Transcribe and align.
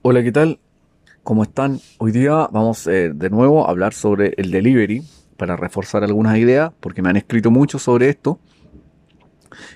Hola, 0.00 0.22
¿qué 0.22 0.30
tal? 0.30 0.60
¿Cómo 1.24 1.42
están? 1.42 1.80
Hoy 1.98 2.12
día 2.12 2.48
vamos 2.52 2.86
eh, 2.86 3.10
de 3.12 3.30
nuevo 3.30 3.66
a 3.66 3.70
hablar 3.70 3.92
sobre 3.92 4.32
el 4.36 4.52
delivery 4.52 5.02
para 5.36 5.56
reforzar 5.56 6.04
algunas 6.04 6.38
ideas, 6.38 6.72
porque 6.78 7.02
me 7.02 7.08
han 7.10 7.16
escrito 7.16 7.50
mucho 7.50 7.80
sobre 7.80 8.08
esto. 8.08 8.38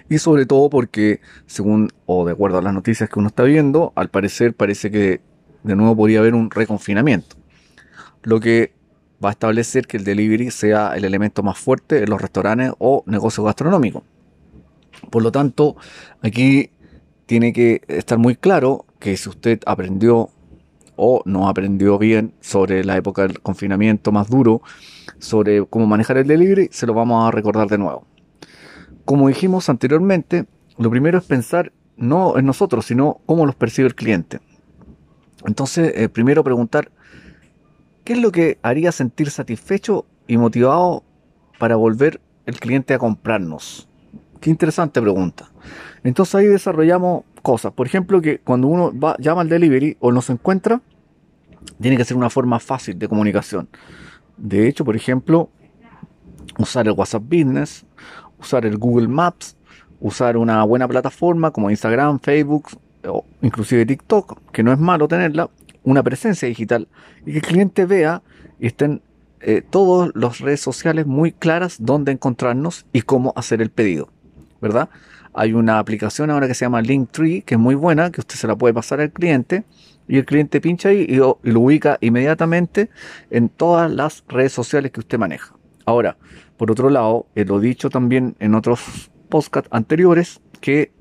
Y 0.09 0.19
sobre 0.19 0.47
todo 0.47 0.71
porque, 0.71 1.21
según 1.47 1.89
o 2.07 2.25
de 2.25 2.33
acuerdo 2.33 2.59
a 2.59 2.63
las 2.63 2.73
noticias 2.73 3.11
que 3.11 3.19
uno 3.19 3.29
está 3.29 3.43
viendo, 3.43 3.93
al 3.97 4.11
parecer 4.11 4.55
parece 4.55 4.93
que 4.93 5.21
de 5.65 5.75
nuevo 5.75 5.97
podría 5.97 6.21
haber 6.21 6.35
un 6.35 6.53
reconfinamiento. 6.53 7.35
Lo 8.23 8.39
que 8.39 8.75
va 9.23 9.31
a 9.31 9.33
establecer 9.33 9.89
que 9.89 9.97
el 9.97 10.05
delivery 10.05 10.53
sea 10.53 10.95
el 10.95 11.05
elemento 11.05 11.43
más 11.43 11.59
fuerte 11.59 12.05
en 12.05 12.11
los 12.11 12.23
restaurantes 12.23 12.73
o 12.79 13.03
negocios 13.07 13.45
gastronómicos. 13.45 14.05
Por 15.11 15.25
lo 15.25 15.33
tanto, 15.33 15.75
aquí 16.21 16.71
tiene 17.27 17.53
que 17.53 17.83
estar 17.89 18.19
muy 18.19 18.37
claro 18.37 18.87
que 19.03 19.17
si 19.17 19.29
usted 19.29 19.59
aprendió 19.67 20.31
o 20.95 21.23
no 21.25 21.49
aprendió 21.49 21.99
bien 21.99 22.35
sobre 22.41 22.85
la 22.85 22.97
época 22.97 23.23
del 23.23 23.41
confinamiento 23.41 24.13
más 24.13 24.31
duro, 24.31 24.63
sobre 25.19 25.67
cómo 25.67 25.89
manejar 25.89 26.19
el 26.19 26.29
delivery, 26.29 26.69
se 26.71 26.87
lo 26.87 26.95
vamos 26.95 27.27
a 27.27 27.33
recordar 27.33 27.67
de 27.67 27.79
nuevo. 27.79 28.07
Como 29.05 29.27
dijimos 29.27 29.69
anteriormente, 29.69 30.47
lo 30.79 30.89
primero 30.89 31.19
es 31.19 31.25
pensar 31.25 31.73
no 31.97 32.39
en 32.39 32.47
nosotros, 32.47 32.87
sino 32.87 33.21
cómo 33.27 33.45
los 33.45 33.57
percibe 33.57 33.89
el 33.89 33.97
cliente. 33.97 34.41
Entonces, 35.45 35.93
eh, 35.97 36.09
primero 36.09 36.45
preguntar, 36.45 36.93
¿qué 38.05 38.13
es 38.13 38.21
lo 38.21 38.31
que 38.31 38.61
haría 38.63 38.93
sentir 38.93 39.31
satisfecho 39.31 40.07
y 40.29 40.37
motivado 40.37 41.03
para 41.59 41.75
volver 41.75 42.21
el 42.47 42.61
cliente 42.61 42.95
a 42.95 43.01
comprarnos? 43.01 43.89
Qué 44.41 44.49
interesante 44.51 45.03
pregunta. 45.03 45.51
Entonces 46.05 46.37
ahí 46.37 46.47
desarrollamos 46.47 47.25
cosas. 47.43 47.73
Por 47.73 47.87
ejemplo, 47.87 48.21
que 48.23 48.39
cuando 48.39 48.69
uno 48.69 48.99
va, 48.99 49.17
llama 49.19 49.43
al 49.43 49.49
delivery 49.49 49.97
o 50.01 50.13
no 50.13 50.23
se 50.23 50.33
encuentra, 50.33 50.81
tiene 51.81 51.97
que 51.97 52.05
ser 52.05 52.17
una 52.17 52.31
forma 52.31 52.59
fácil 52.59 52.99
de 52.99 53.09
comunicación. 53.09 53.69
De 54.37 54.69
hecho, 54.69 54.85
por 54.85 54.97
ejemplo, 54.97 55.51
usar 56.59 56.87
el 56.87 56.93
WhatsApp 56.93 57.23
Business, 57.23 57.85
usar 58.39 58.65
el 58.67 58.79
Google 58.79 59.09
Maps, 59.09 59.57
usar 60.01 60.37
una 60.37 60.65
buena 60.65 60.89
plataforma 60.89 61.51
como 61.51 61.71
Instagram, 61.71 62.19
Facebook 62.21 62.69
o 63.07 63.25
inclusive 63.41 63.87
TikTok, 63.87 64.51
que 64.53 64.63
no 64.63 64.73
es 64.73 64.79
malo 64.79 65.09
tenerla, 65.09 65.51
una 65.85 66.03
presencia 66.03 66.49
digital 66.49 66.89
y 67.27 67.33
que 67.33 67.39
el 67.39 67.43
cliente 67.43 67.85
vea 67.87 68.23
y 68.61 68.69
estén 68.69 69.03
eh, 69.41 69.63
todas 69.69 70.11
las 70.15 70.39
redes 70.39 70.61
sociales 70.61 71.07
muy 71.07 71.33
claras 71.33 71.77
dónde 71.81 72.13
encontrarnos 72.13 72.87
y 72.93 73.03
cómo 73.03 73.33
hacer 73.35 73.61
el 73.61 73.71
pedido. 73.71 74.09
¿Verdad? 74.63 74.89
Hay 75.35 75.53
una 75.53 75.79
aplicación 75.79 76.31
ahora 76.31 76.47
que 76.47 76.55
se 76.55 76.65
llama 76.65 76.81
Linktree, 76.81 77.43
que 77.43 77.57
es 77.57 77.61
muy 77.61 77.75
buena, 77.75 78.11
que 78.11 78.21
usted 78.21 78.37
se 78.37 78.47
la 78.47 78.57
puede 78.57 78.73
pasar 78.73 79.01
al 79.01 79.11
cliente 79.11 79.65
y 80.09 80.19
el 80.19 80.25
cliente 80.25 80.61
pincha 80.61 80.91
ahí 80.91 81.05
y, 81.09 81.17
lo 81.17 81.39
ubica 81.43 81.99
inmediatamente 82.01 82.89
en 83.31 83.49
todas 83.49 83.91
las 83.91 84.25
redes 84.29 84.53
sociales 84.53 84.93
que 84.93 85.01
usted 85.01 85.19
maneja. 85.19 85.55
Ahora, 85.85 86.17
por 86.57 86.71
otro 86.71 86.91
lado, 86.91 87.27
he 87.35 87.45
lo 87.45 87.61
dicho 87.61 87.91
también 87.91 88.37
en 88.39 88.55
otros 88.55 89.11
podcasts 89.29 89.69
anteriores 89.73 90.41
que 90.61 90.93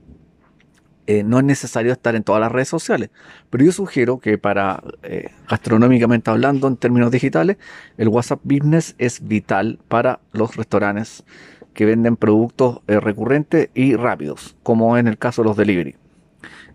eh, 1.07 1.23
no 1.23 1.39
es 1.39 1.43
necesario 1.43 1.91
estar 1.91 2.15
en 2.15 2.23
todas 2.23 2.39
las 2.39 2.51
redes 2.51 2.69
sociales, 2.69 3.09
pero 3.49 3.65
yo 3.65 3.71
sugiero 3.71 4.19
que 4.19 4.37
para 4.37 4.81
eh, 5.03 5.29
gastronómicamente 5.49 6.31
hablando 6.31 6.67
en 6.67 6.77
términos 6.77 7.11
digitales, 7.11 7.57
el 7.97 8.07
WhatsApp 8.07 8.39
Business 8.43 8.95
es 8.97 9.27
vital 9.27 9.79
para 9.87 10.21
los 10.31 10.55
restaurantes 10.55 11.25
que 11.73 11.85
venden 11.85 12.15
productos 12.15 12.79
eh, 12.87 12.99
recurrentes 12.99 13.69
y 13.73 13.95
rápidos, 13.95 14.55
como 14.63 14.97
en 14.97 15.07
el 15.07 15.17
caso 15.17 15.41
de 15.41 15.47
los 15.49 15.57
delivery. 15.57 15.95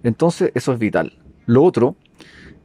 Entonces, 0.03 0.53
eso 0.55 0.73
es 0.73 0.79
vital. 0.79 1.19
Lo 1.47 1.63
otro, 1.63 1.97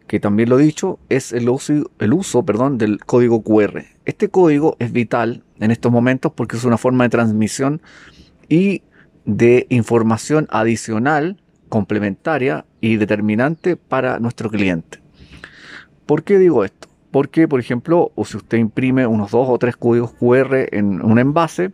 que 0.08 0.20
también 0.20 0.50
lo 0.50 0.60
he 0.60 0.64
dicho, 0.64 1.00
es 1.10 1.32
el 1.32 1.50
uso, 1.50 1.92
el 2.00 2.14
uso 2.14 2.44
perdón, 2.44 2.78
del 2.78 3.00
código 3.00 3.44
QR. 3.44 3.84
Este 4.06 4.30
código 4.30 4.76
es 4.80 4.92
vital 4.92 5.44
en 5.60 5.72
estos 5.72 5.92
momentos 5.92 6.34
porque 6.34 6.58
es 6.58 6.64
una 6.64 6.78
forma 6.78 7.06
de 7.06 7.10
transmisión 7.10 7.82
y 8.50 8.84
de 9.26 9.68
información 9.70 10.48
adicional, 10.50 11.38
complementaria 11.70 12.66
y 12.82 12.98
determinante 12.98 13.78
para 13.78 14.20
nuestro 14.20 14.50
cliente. 14.50 15.00
¿Por 16.06 16.24
qué 16.24 16.38
digo 16.38 16.66
esto? 16.66 16.90
Porque, 17.12 17.48
por 17.48 17.60
ejemplo, 17.60 18.12
o 18.16 18.26
si 18.26 18.38
usted 18.38 18.58
imprime 18.58 19.06
unos 19.06 19.32
dos 19.32 19.48
o 19.50 19.58
tres 19.58 19.78
códigos 19.78 20.12
QR 20.14 20.68
en 20.72 21.04
un 21.04 21.20
envase, 21.20 21.72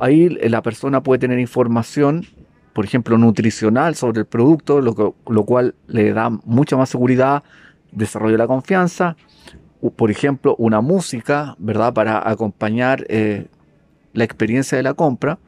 Ahí 0.00 0.30
la 0.30 0.62
persona 0.62 1.02
puede 1.02 1.18
tener 1.18 1.38
información, 1.38 2.24
por 2.72 2.86
ejemplo, 2.86 3.18
nutricional 3.18 3.94
sobre 3.94 4.20
el 4.20 4.26
producto, 4.26 4.80
lo, 4.80 5.44
cual 5.44 5.74
le 5.88 6.14
da 6.14 6.30
mucha 6.30 6.78
más 6.78 6.88
seguridad, 6.88 7.42
desarrollo 7.92 8.32
de 8.32 8.38
la 8.38 8.46
confianza. 8.46 9.16
Por 9.96 10.10
ejemplo, 10.10 10.56
una 10.56 10.80
música, 10.80 11.54
¿verdad? 11.58 11.92
Para 11.92 12.26
acompañar 12.26 13.04
eh, 13.08 13.48
la 14.14 14.24
experiencia 14.24 14.76
de 14.76 14.84
la 14.84 14.94
compra. 14.94 15.38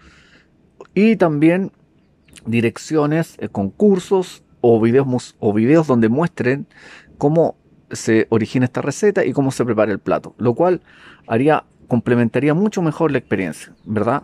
Y 0.95 1.17
también 1.17 1.73
direcciones, 2.45 3.37
eh, 3.39 3.49
concursos 3.49 4.45
o 4.61 4.79
videos, 4.81 5.35
o 5.39 5.55
videos 5.55 5.87
donde 5.87 6.11
muestren 6.11 6.67
cómo 7.17 7.57
se 7.91 8.27
origina 8.29 8.67
esta 8.67 8.83
receta 8.83 9.25
y 9.25 9.33
cómo 9.33 9.51
se 9.51 9.65
prepara 9.65 9.93
el 9.93 9.99
plato, 9.99 10.35
lo 10.37 10.55
cual 10.55 10.83
haría 11.27 11.65
complementaría 11.93 12.55
mucho 12.55 12.81
mejor 12.81 13.13
la 13.13 13.19
experiencia, 13.19 13.71
¿verdad? 13.85 14.23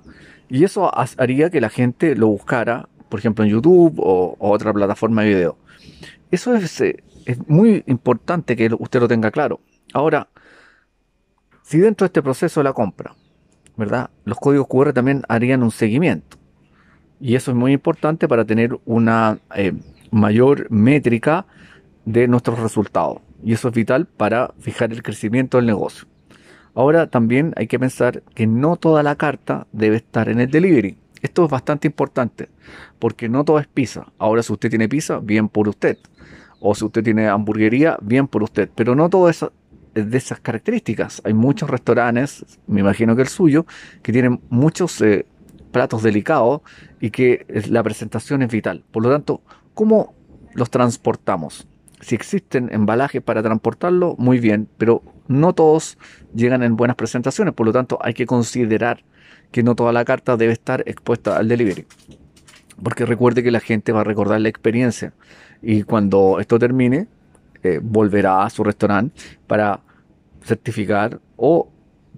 Y 0.48 0.64
eso 0.64 0.90
haría 1.18 1.50
que 1.50 1.60
la 1.60 1.68
gente 1.68 2.16
lo 2.16 2.28
buscara, 2.28 2.88
por 3.10 3.20
ejemplo, 3.20 3.44
en 3.44 3.50
YouTube 3.50 3.96
o, 3.98 4.36
otra 4.38 4.72
plataforma 4.72 5.20
de 5.20 5.28
video. 5.28 5.58
Eso 6.30 6.54
es, 6.54 6.80
eh, 6.80 7.02
muy 7.46 7.84
importante 7.86 8.56
que 8.56 8.70
usted 8.78 9.00
lo 9.00 9.06
tenga 9.06 9.30
claro. 9.30 9.60
Ahora, 9.92 10.28
si 11.62 11.76
dentro 11.76 12.06
de 12.06 12.08
este 12.08 12.22
proceso 12.22 12.60
de 12.60 12.64
la 12.64 12.72
compra, 12.72 13.14
¿verdad? 13.76 14.08
Los 14.24 14.38
códigos 14.38 14.66
QR 14.66 14.94
también 14.94 15.22
harían 15.28 15.62
un 15.62 15.70
seguimiento. 15.70 16.38
Y 17.20 17.34
eso 17.34 17.50
es 17.50 17.56
muy 17.58 17.74
importante 17.74 18.28
para 18.28 18.46
tener 18.46 18.78
una 18.86 19.40
eh, 19.54 19.74
mayor 20.10 20.70
métrica 20.70 21.44
de 22.06 22.28
nuestros 22.28 22.60
resultados. 22.60 23.18
Y 23.44 23.52
eso 23.52 23.68
es 23.68 23.74
vital 23.74 24.06
para 24.06 24.54
fijar 24.58 24.90
el 24.90 25.02
crecimiento 25.02 25.58
del 25.58 25.66
negocio. 25.66 26.08
Ahora 26.74 27.08
también 27.08 27.52
hay 27.56 27.66
que 27.66 27.78
pensar 27.78 28.22
que 28.34 28.46
no 28.46 28.76
toda 28.76 29.02
la 29.02 29.16
carta 29.16 29.66
debe 29.72 29.96
estar 29.96 30.28
en 30.28 30.40
el 30.40 30.50
delivery. 30.50 30.98
Esto 31.22 31.44
es 31.44 31.50
bastante 31.50 31.88
importante 31.88 32.48
porque 32.98 33.28
no 33.28 33.44
todo 33.44 33.58
es 33.58 33.66
pizza. 33.66 34.06
Ahora 34.18 34.42
si 34.42 34.52
usted 34.52 34.70
tiene 34.70 34.88
pizza, 34.88 35.18
bien 35.18 35.48
por 35.48 35.68
usted. 35.68 35.98
O 36.60 36.74
si 36.74 36.84
usted 36.84 37.02
tiene 37.02 37.28
hamburguería, 37.28 37.98
bien 38.00 38.28
por 38.28 38.42
usted. 38.42 38.68
Pero 38.74 38.94
no 38.94 39.08
todo 39.08 39.28
es 39.28 39.44
de 39.94 40.16
esas 40.16 40.40
características. 40.40 41.22
Hay 41.24 41.34
muchos 41.34 41.68
restaurantes, 41.68 42.44
me 42.66 42.80
imagino 42.80 43.16
que 43.16 43.22
el 43.22 43.28
suyo, 43.28 43.66
que 44.02 44.12
tienen 44.12 44.40
muchos 44.48 45.00
eh, 45.00 45.26
platos 45.72 46.02
delicados 46.02 46.62
y 47.00 47.10
que 47.10 47.46
la 47.68 47.82
presentación 47.82 48.42
es 48.42 48.50
vital. 48.50 48.84
Por 48.90 49.02
lo 49.02 49.10
tanto, 49.10 49.42
¿cómo 49.74 50.14
los 50.54 50.70
transportamos? 50.70 51.66
Si 52.00 52.14
existen 52.14 52.68
embalajes 52.72 53.22
para 53.22 53.42
transportarlo, 53.42 54.14
muy 54.18 54.38
bien, 54.38 54.68
pero 54.78 55.02
no 55.28 55.52
todos 55.52 55.98
llegan 56.34 56.62
en 56.62 56.76
buenas 56.76 56.96
presentaciones, 56.96 57.54
por 57.54 57.66
lo 57.66 57.72
tanto 57.72 57.98
hay 58.02 58.14
que 58.14 58.26
considerar 58.26 59.04
que 59.52 59.62
no 59.62 59.74
toda 59.74 59.92
la 59.92 60.04
carta 60.04 60.36
debe 60.36 60.52
estar 60.52 60.82
expuesta 60.86 61.36
al 61.36 61.48
delivery. 61.48 61.86
Porque 62.82 63.06
recuerde 63.06 63.42
que 63.42 63.50
la 63.50 63.60
gente 63.60 63.92
va 63.92 64.02
a 64.02 64.04
recordar 64.04 64.40
la 64.40 64.48
experiencia 64.48 65.12
y 65.62 65.82
cuando 65.82 66.38
esto 66.40 66.58
termine, 66.58 67.08
eh, 67.62 67.80
volverá 67.82 68.44
a 68.44 68.50
su 68.50 68.62
restaurante 68.62 69.20
para 69.46 69.80
certificar 70.42 71.20
o 71.36 71.68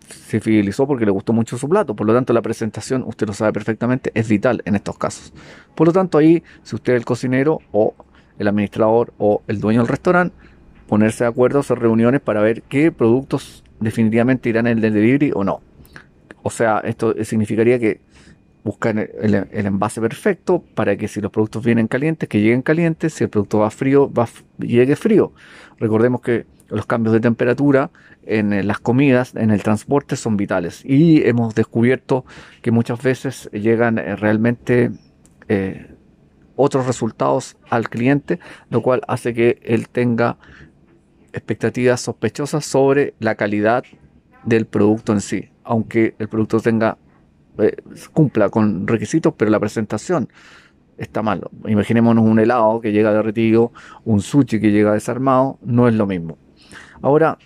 se 0.09 0.41
fidelizó 0.41 0.87
porque 0.87 1.05
le 1.05 1.11
gustó 1.11 1.33
mucho 1.33 1.57
su 1.57 1.69
plato. 1.69 1.95
Por 1.95 2.07
lo 2.07 2.15
tanto, 2.15 2.33
la 2.33 2.43
presentación, 2.43 3.05
usted 3.07 3.27
lo 3.27 3.33
sabe 3.33 3.53
perfectamente, 3.53 4.11
es 4.15 4.29
vital 4.29 4.63
en 4.65 4.75
estos 4.75 4.99
casos. 4.99 5.33
Por 5.75 5.87
lo 5.87 5.93
tanto, 5.93 6.19
ahí, 6.19 6.43
si 6.63 6.75
usted 6.75 6.95
es 6.95 6.99
el 6.99 7.05
cocinero 7.05 7.61
o 7.73 7.95
el 8.39 8.49
administrador 8.49 9.13
o 9.19 9.43
el 9.47 9.61
dueño 9.61 9.81
del 9.81 9.89
restaurante, 9.89 10.35
ponerse 10.91 11.23
de 11.23 11.31
acuerdo, 11.31 11.61
hacer 11.61 11.79
reuniones 11.79 12.21
para 12.21 12.41
ver 12.41 12.63
qué 12.63 12.91
productos 12.91 13.63
definitivamente 13.79 14.49
irán 14.49 14.67
en 14.67 14.79
el 14.79 14.93
delivery 14.93 15.31
o 15.33 15.45
no. 15.45 15.61
O 16.43 16.51
sea, 16.51 16.81
esto 16.81 17.15
significaría 17.23 17.79
que 17.79 18.01
buscan 18.65 18.99
el, 18.99 19.47
envase 19.53 20.01
perfecto 20.01 20.65
para 20.75 20.97
que 20.97 21.07
si 21.07 21.21
los 21.21 21.31
productos 21.31 21.65
vienen 21.65 21.87
calientes, 21.87 22.29
que 22.29 22.41
lleguen 22.41 22.63
calientes, 22.63 23.15
si 23.15 23.23
el 23.23 23.31
producto 23.31 23.61
va 23.61 23.71
frío, 23.71 24.11
llegue 24.59 24.97
frío. 24.97 25.33
Recordemos 25.79 26.23
que 26.23 26.47
los 26.69 26.87
cambios 26.87 27.13
de 27.13 27.21
temperatura 27.21 27.91
en 28.27 28.67
las 28.67 28.81
comidas, 28.81 29.37
en 29.37 29.53
el 29.53 29.63
transporte 29.63 30.17
son 30.17 30.37
vitales 30.37 30.85
y 30.85 31.23
hemos 31.25 31.55
descubierto 31.55 32.25
que 32.63 32.73
muchas 32.73 33.01
veces 33.01 33.49
llegan 33.53 33.97
eh, 33.99 34.17
realmente 34.17 34.91
eh, 35.49 35.95
otros 36.57 36.87
resultados 36.87 37.57
al 37.71 37.89
cliente, 37.89 38.41
lo 38.71 38.83
cual 38.83 39.03
hace 39.07 39.33
que 39.35 39.61
él 39.63 39.89
tenga 39.89 40.37
expectativas 41.33 42.01
sospechosas 42.01 42.65
sobre 42.65 43.15
la 43.19 43.35
calidad 43.35 43.85
del 44.45 44.67
producto 44.67 45.13
en 45.13 45.21
sí, 45.21 45.51
aunque 45.65 46.15
el 46.19 46.29
producto 46.29 46.61
tenga 46.61 46.97
eh, 47.59 47.77
cumpla 48.13 48.49
con 48.49 48.87
requisitos, 48.87 49.35
pero 49.37 49.51
la 49.51 49.61
presentación 49.61 50.29
está 50.97 51.23
mal. 51.23 51.43
Imaginémonos 51.67 52.25
un 52.25 52.39
helado 52.39 52.81
que 52.81 52.93
llega 52.93 53.13
derretido, 53.13 53.73
un 54.05 54.21
sushi 54.21 54.61
que 54.61 54.71
llega 54.71 54.93
desarmado, 54.93 55.59
no 55.63 55.89
es 55.89 55.95
lo 55.95 56.07
mismo. 56.07 56.39
Ahora, 57.03 57.39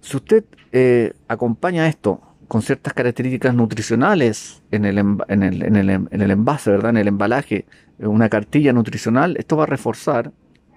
si 0.00 0.16
usted 0.16 0.44
eh, 0.72 1.12
acompaña 1.28 1.86
esto 1.88 2.20
con 2.48 2.62
ciertas 2.62 2.92
características 2.92 3.54
nutricionales 3.54 4.62
en 4.70 4.84
el, 4.84 4.98
en, 4.98 5.42
el, 5.42 5.62
en, 5.62 5.76
el, 5.76 5.90
en 5.90 6.20
el, 6.20 6.30
envase, 6.30 6.70
¿verdad? 6.70 6.90
En 6.90 6.98
el 6.98 7.08
embalaje, 7.08 7.66
una 7.98 8.28
cartilla 8.28 8.72
nutricional, 8.72 9.36
esto 9.38 9.56
va 9.56 9.62
a 9.62 9.66
reforzar 9.66 10.32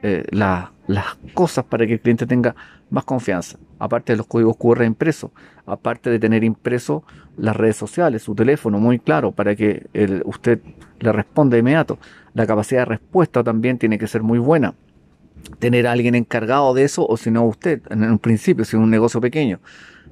eh, 0.07 0.23
las 0.31 0.69
cosas 1.33 1.65
para 1.65 1.87
que 1.87 1.93
el 1.93 1.99
cliente 1.99 2.27
tenga 2.27 2.55
más 2.91 3.05
confianza. 3.05 3.57
Aparte 3.79 4.13
de 4.13 4.17
los 4.17 4.27
códigos 4.27 4.55
QR 4.55 4.83
impresos, 4.83 5.31
aparte 5.65 6.11
de 6.11 6.19
tener 6.19 6.43
impreso 6.43 7.03
las 7.37 7.55
redes 7.55 7.75
sociales, 7.75 8.21
su 8.21 8.35
teléfono 8.35 8.77
muy 8.77 8.99
claro 8.99 9.31
para 9.31 9.55
que 9.55 9.87
usted 10.25 10.59
le 10.99 11.11
responda 11.11 11.55
de 11.55 11.61
inmediato. 11.61 11.97
La 12.35 12.45
capacidad 12.45 12.81
de 12.81 12.85
respuesta 12.85 13.43
también 13.43 13.79
tiene 13.79 13.97
que 13.97 14.05
ser 14.05 14.21
muy 14.21 14.37
buena 14.37 14.75
tener 15.57 15.87
a 15.87 15.93
alguien 15.93 16.13
encargado 16.13 16.75
de 16.75 16.83
eso 16.83 17.07
o 17.07 17.17
si 17.17 17.31
no 17.31 17.43
usted, 17.45 17.81
en 17.89 18.03
un 18.03 18.19
principio, 18.19 18.63
si 18.63 18.75
es 18.75 18.81
un 18.81 18.91
negocio 18.91 19.19
pequeño, 19.19 19.59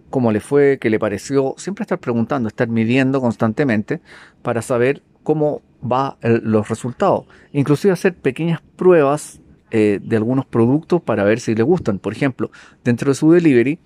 cómo 0.09 0.31
le 0.31 0.39
fue, 0.39 0.79
qué 0.81 0.89
le 0.89 0.97
pareció, 0.97 1.53
siempre 1.57 1.83
estar 1.83 1.99
preguntando, 1.99 2.47
estar 2.47 2.67
midiendo 2.67 3.21
constantemente 3.21 4.01
para 4.41 4.63
saber 4.63 5.03
cómo 5.21 5.61
va 5.83 6.17
los 6.21 6.67
resultados. 6.67 7.25
Inclusive 7.51 7.93
hacer 7.93 8.15
pequeñas 8.15 8.59
pruebas 8.75 9.39
eh, 9.75 9.99
de 10.03 10.17
algunos 10.17 10.45
productos 10.45 11.01
para 11.01 11.23
ver 11.23 11.39
si 11.39 11.55
le 11.55 11.63
gustan. 11.63 11.97
Por 11.97 12.13
ejemplo, 12.13 12.51
dentro 12.83 13.09
de 13.09 13.15
su 13.15 13.31
delivery 13.31 13.79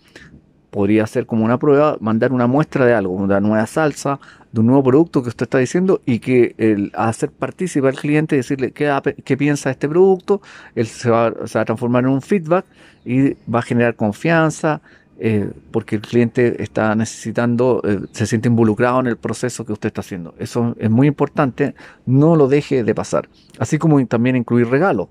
podría 0.70 1.06
hacer 1.06 1.26
como 1.26 1.46
una 1.46 1.58
prueba, 1.58 1.96
mandar 2.02 2.34
una 2.34 2.46
muestra 2.46 2.86
de 2.86 2.94
algo, 2.94 3.14
una 3.14 3.40
nueva 3.40 3.66
salsa, 3.68 4.20
de 4.52 4.60
un 4.60 4.68
nuevo 4.68 4.84
producto 4.84 5.24
que 5.24 5.30
usted 5.30 5.46
está 5.46 5.60
diciendo 5.60 6.02
y 6.06 6.20
que 6.20 6.56
el 6.58 6.92
hacer 6.94 7.32
participar 7.32 7.92
al 7.92 7.96
cliente 7.96 8.36
decirle 8.36 8.72
qué, 8.72 8.94
qué 9.24 9.38
piensa 9.38 9.70
de 9.70 9.72
este 9.72 9.88
producto, 9.88 10.42
él 10.76 10.88
se 10.88 11.10
va, 11.10 11.34
se 11.46 11.58
va 11.58 11.62
a 11.62 11.66
transformar 11.66 12.04
en 12.04 12.10
un 12.10 12.22
feedback 12.22 12.66
y 13.06 13.36
va 13.50 13.60
a 13.60 13.62
generar 13.62 13.96
confianza, 13.96 14.82
eh, 15.20 15.52
porque 15.72 15.96
el 15.96 16.02
cliente 16.04 16.62
está 16.62 16.94
necesitando, 16.94 17.82
eh, 17.84 18.02
se 18.12 18.28
siente 18.28 18.50
involucrado 18.50 19.00
en 19.00 19.08
el 19.08 19.18
proceso 19.18 19.66
que 19.66 19.74
usted 19.74 19.88
está 19.88 20.02
haciendo. 20.02 20.36
Eso 20.38 20.76
es 20.78 20.92
muy 20.92 21.08
importante, 21.08 21.74
no 22.06 22.36
lo 22.36 22.48
deje 22.48 22.84
de 22.84 22.94
pasar. 22.94 23.28
Así 23.58 23.80
como 23.80 24.06
también 24.06 24.36
incluir 24.36 24.68
regalos, 24.68 25.08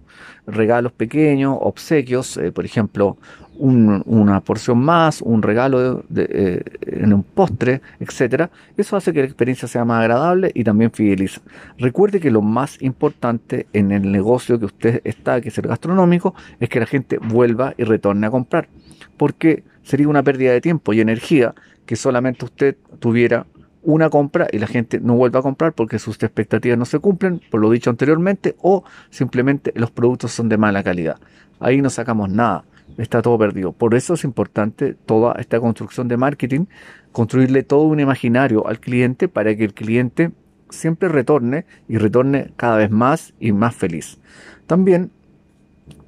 regalos 0.47 0.93
pequeños, 0.93 1.58
obsequios, 1.61 2.37
eh, 2.37 2.53
por 2.53 2.64
ejemplo, 2.64 3.17
una 3.58 4.41
porción 4.43 4.79
más, 4.79 5.23
un 5.23 5.41
regalo 5.41 6.05
en 6.14 7.12
un 7.14 7.23
postre, 7.23 7.81
etcétera. 7.99 8.50
Eso 8.76 8.99
hace 8.99 9.14
que 9.14 9.20
la 9.20 9.25
experiencia 9.25 9.67
sea 9.67 9.82
más 9.87 10.02
agradable 10.02 10.52
y 10.55 10.62
también 10.62 10.91
fideliza. 10.91 11.41
Recuerde 11.79 12.20
que 12.20 12.31
lo 12.31 12.43
más 12.43 12.81
importante 12.82 13.67
en 13.73 13.93
el 13.93 14.12
negocio 14.12 14.59
que 14.59 14.67
usted 14.67 15.00
está, 15.05 15.41
que 15.41 15.49
es 15.49 15.56
el 15.56 15.69
gastronómico, 15.69 16.35
es 16.61 16.69
que 16.69 16.81
la 16.81 16.87
gente 16.87 17.17
vuelva 17.17 17.73
y 17.79 17.85
retorne 17.85 18.26
a 18.26 18.31
comprar. 18.31 18.69
Porque 19.17 19.64
sería 19.87 20.09
una 20.09 20.25
pérdida 20.25 20.53
de 20.53 20.61
tiempo 20.61 20.93
y 20.93 21.00
energía 21.00 21.55
que 21.87 21.94
solamente 21.94 22.44
usted 22.44 22.77
tuviera 22.99 23.47
una 23.85 24.11
compra 24.11 24.49
y 24.53 24.59
la 24.59 24.67
gente 24.67 24.99
no 24.99 25.15
vuelva 25.15 25.38
a 25.38 25.43
comprar 25.43 25.75
porque 25.75 26.00
sus 26.00 26.21
expectativas 26.21 26.77
no 26.77 26.85
se 26.85 26.99
cumplen, 26.99 27.41
por 27.53 27.61
lo 27.61 27.71
dicho 27.71 27.88
anteriormente, 27.88 28.56
o 28.61 28.83
simplemente 29.11 29.73
los 29.77 29.93
productos 29.93 30.33
son 30.33 30.49
de 30.49 30.59
mala 30.59 30.83
calidad. 30.83 31.21
Ahí 31.61 31.81
no 31.81 31.88
sacamos 31.88 32.29
nada, 32.29 32.65
está 32.99 33.23
todo 33.23 33.38
perdido. 33.38 33.71
Por 33.71 33.94
eso 33.94 34.15
es 34.15 34.25
importante 34.25 34.94
toda 35.06 35.37
esta 35.38 35.61
construcción 35.61 36.09
de 36.09 36.17
marketing, 36.17 36.67
construirle 37.12 37.62
todo 37.62 37.83
un 37.83 38.00
imaginario 38.00 38.67
al 38.67 38.81
cliente 38.81 39.29
para 39.29 39.55
que 39.55 39.65
el 39.65 39.73
cliente 39.73 40.33
siempre 40.69 41.09
retorne 41.09 41.65
y 41.88 41.99
retorne 41.99 42.50
cada 42.56 42.79
vez 42.79 42.91
más 42.91 43.35
y 43.38 43.53
más 43.53 43.77
feliz. 43.77 44.19
También 44.67 45.12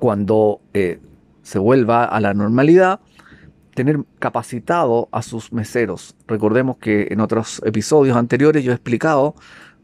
cuando 0.01 0.61
eh, 0.75 0.99
se 1.43 1.61
vuelva 1.61 2.05
a 2.05 2.19
la 2.19 2.35
normalidad, 2.35 2.99
tener 3.79 4.01
capacitado 4.19 5.09
a 5.13 5.23
sus 5.23 5.53
meseros. 5.53 6.17
Recordemos 6.27 6.79
que 6.79 7.07
en 7.11 7.21
otros 7.21 7.63
episodios 7.65 8.17
anteriores 8.17 8.65
yo 8.65 8.73
he 8.73 8.75
explicado 8.75 9.37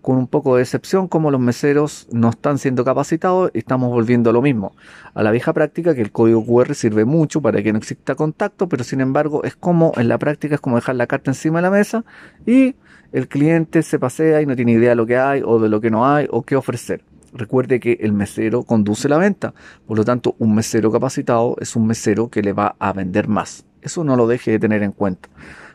con 0.02 0.17
un 0.17 0.26
poco 0.26 0.56
de 0.56 0.62
excepción 0.62 1.06
cómo 1.06 1.31
los 1.31 1.41
meseros 1.41 2.08
no 2.11 2.31
están 2.31 2.58
siendo 2.58 2.85
capacitados 2.85 3.52
y 3.55 3.58
estamos 3.58 3.91
volviendo 3.91 4.31
a 4.31 4.32
lo 4.32 4.43
mismo, 4.43 4.75
a 5.14 5.23
la 5.23 5.31
vieja 5.31 5.52
práctica 5.52 5.94
que 5.94 6.00
el 6.00 6.11
código 6.11 6.44
QR 6.44 6.75
sirve 6.75 7.05
mucho 7.05 7.41
para 7.41 7.62
que 7.62 7.73
no 7.73 7.79
exista 7.79 8.17
contacto, 8.17 8.69
pero 8.69 8.82
sin 8.82 9.00
embargo 9.00 9.44
es 9.44 9.55
como 9.55 9.93
en 9.96 10.08
la 10.08 10.19
práctica 10.19 10.56
es 10.56 10.61
como 10.61 10.75
dejar 10.75 10.96
la 10.96 11.06
carta 11.06 11.31
encima 11.31 11.58
de 11.58 11.62
la 11.62 11.70
mesa 11.70 12.05
y 12.44 12.75
el 13.12 13.29
cliente 13.29 13.82
se 13.82 14.00
pasea 14.00 14.43
y 14.43 14.46
no 14.46 14.56
tiene 14.56 14.73
idea 14.73 14.91
de 14.91 14.96
lo 14.96 15.06
que 15.06 15.19
hay 15.19 15.41
o 15.44 15.61
de 15.61 15.69
lo 15.69 15.81
que 15.81 15.93
no 15.93 16.05
hay 16.05 16.26
o 16.31 16.43
qué 16.43 16.56
ofrecer. 16.56 17.05
Recuerde 17.34 17.81
que 17.81 17.98
el 18.00 18.12
mesero 18.12 18.62
conduce 18.62 19.08
la 19.08 19.19
venta, 19.19 19.54
por 19.86 19.98
lo 19.98 20.04
tanto 20.04 20.36
un 20.38 20.54
mesero 20.54 20.92
capacitado 20.92 21.56
es 21.60 21.75
un 21.75 21.84
mesero 21.84 22.28
que 22.28 22.42
le 22.42 22.52
va 22.52 22.76
a 22.78 22.92
vender 22.92 23.26
más. 23.26 23.66
Eso 23.82 24.04
no 24.04 24.14
lo 24.14 24.28
deje 24.28 24.52
de 24.52 24.60
tener 24.60 24.84
en 24.84 24.92
cuenta. 24.92 25.28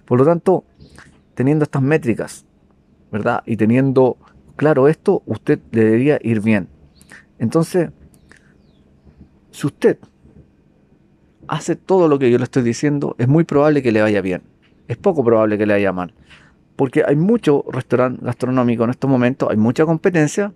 Por 0.05 0.17
lo 0.17 0.25
tanto, 0.25 0.63
teniendo 1.35 1.63
estas 1.63 1.81
métricas, 1.81 2.45
¿verdad? 3.11 3.43
Y 3.45 3.57
teniendo 3.57 4.15
claro 4.55 4.87
esto, 4.87 5.21
usted 5.25 5.59
debería 5.69 6.17
ir 6.23 6.39
bien. 6.39 6.69
Entonces, 7.39 7.89
si 9.51 9.67
usted 9.67 9.97
hace 11.49 11.75
todo 11.75 12.07
lo 12.07 12.19
que 12.19 12.31
yo 12.31 12.37
le 12.37 12.45
estoy 12.45 12.63
diciendo, 12.63 13.15
es 13.17 13.27
muy 13.27 13.43
probable 13.43 13.83
que 13.83 13.91
le 13.91 14.01
vaya 14.01 14.21
bien. 14.21 14.43
Es 14.87 14.95
poco 14.95 15.25
probable 15.25 15.57
que 15.57 15.65
le 15.65 15.73
vaya 15.73 15.91
mal. 15.91 16.13
Porque 16.77 17.03
hay 17.05 17.17
mucho 17.17 17.65
restaurante 17.69 18.23
gastronómico 18.23 18.85
en 18.85 18.91
estos 18.91 19.09
momentos, 19.09 19.49
hay 19.51 19.57
mucha 19.57 19.85
competencia, 19.85 20.53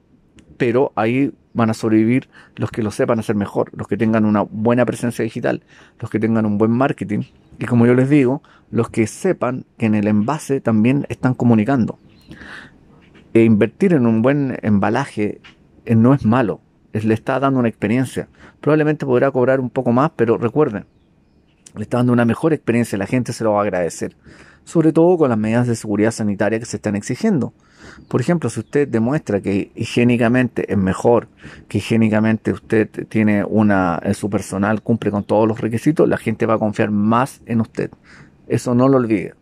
pero 0.57 0.91
ahí 0.95 1.33
van 1.53 1.69
a 1.69 1.73
sobrevivir 1.73 2.29
los 2.55 2.71
que 2.71 2.83
lo 2.83 2.91
sepan 2.91 3.19
hacer 3.19 3.35
mejor, 3.35 3.69
los 3.73 3.88
que 3.88 3.97
tengan 3.97 4.25
una 4.25 4.41
buena 4.41 4.85
presencia 4.85 5.23
digital, 5.23 5.63
los 6.00 6.09
que 6.09 6.19
tengan 6.19 6.45
un 6.45 6.57
buen 6.57 6.71
marketing 6.71 7.23
y 7.59 7.65
como 7.65 7.85
yo 7.85 7.94
les 7.94 8.09
digo, 8.09 8.41
los 8.71 8.89
que 8.89 9.07
sepan 9.07 9.65
que 9.77 9.85
en 9.85 9.95
el 9.95 10.07
envase 10.07 10.61
también 10.61 11.05
están 11.09 11.33
comunicando. 11.33 12.00
E 13.33 13.44
invertir 13.44 13.94
en 13.94 14.05
un 14.05 14.21
buen 14.21 14.57
embalaje 14.61 15.41
eh, 15.85 15.95
no 15.95 16.13
es 16.13 16.25
malo, 16.25 16.61
le 16.91 17.13
está 17.13 17.39
dando 17.39 17.59
una 17.59 17.69
experiencia. 17.69 18.27
Probablemente 18.61 19.05
podrá 19.05 19.31
cobrar 19.31 19.59
un 19.59 19.69
poco 19.69 19.91
más, 19.91 20.11
pero 20.15 20.38
recuerden, 20.38 20.85
le 21.75 21.84
está 21.84 21.98
dando 21.98 22.14
una 22.14 22.25
mejor 22.25 22.54
experiencia, 22.54 22.98
la 22.98 23.08
gente 23.08 23.34
se 23.34 23.44
lo 23.44 23.54
va 23.54 23.60
a 23.60 23.64
agradecer. 23.64 24.16
Sobre 24.64 24.94
todo 24.94 25.18
con 25.18 25.30
las 25.30 25.38
medidas 25.38 25.68
de 25.68 25.75
seguridad 25.75 26.12
sanitaria 26.12 26.60
que 26.60 26.66
se 26.66 26.78
están 26.78 26.96
exigiendo. 26.96 27.54
Por 28.08 28.22
ejemplo, 28.22 28.50
si 28.50 28.62
usted 28.62 28.88
demuestra 28.88 29.42
que 29.42 29.72
higiénicamente 29.75 30.72
es 30.72 30.78
mejor, 30.78 31.28
que 31.68 31.80
higiénicamente 31.80 32.52
usted 32.52 32.90
tiene 33.10 33.44
una, 33.44 34.02
su 34.14 34.30
personal 34.30 34.81
cumple 34.81 35.12
con 35.12 35.24
todos 35.24 35.48
los 35.48 35.60
requisitos, 35.60 36.08
la 36.08 36.18
gente 36.18 36.46
va 36.46 36.56
a 36.56 36.60
confiar 36.60 36.92
más 36.92 37.42
en 37.46 37.62
usted. 37.62 37.92
Eso 38.48 38.74
no 38.74 38.88
lo 38.88 38.98
olvide. 38.98 39.34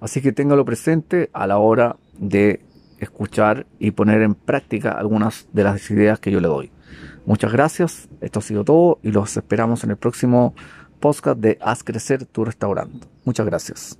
Así 0.00 0.20
que 0.20 0.32
téngalo 0.32 0.64
presente 0.64 1.30
a 1.32 1.46
la 1.46 1.58
hora 1.58 1.96
de 2.18 2.60
escuchar 2.98 3.66
y 3.78 3.92
poner 3.92 4.22
en 4.22 4.34
práctica 4.34 4.92
algunas 4.92 5.48
de 5.52 5.64
las 5.64 5.90
ideas 5.90 6.18
que 6.18 6.30
yo 6.30 6.40
le 6.40 6.48
doy. 6.48 6.70
Muchas 7.26 7.52
gracias, 7.52 8.08
esto 8.20 8.38
ha 8.38 8.42
sido 8.42 8.64
todo 8.64 8.98
y 9.02 9.10
los 9.10 9.36
esperamos 9.36 9.84
en 9.84 9.90
el 9.90 9.96
próximo 9.96 10.54
podcast 10.98 11.38
de 11.38 11.58
Haz 11.60 11.82
Crecer 11.82 12.26
tu 12.26 12.44
Restaurante. 12.44 13.06
Muchas 13.24 13.46
gracias. 13.46 13.98